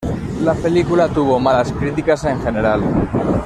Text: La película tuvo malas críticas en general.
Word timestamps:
La 0.43 0.55
película 0.55 1.07
tuvo 1.09 1.39
malas 1.39 1.71
críticas 1.73 2.23
en 2.23 2.41
general. 2.41 2.81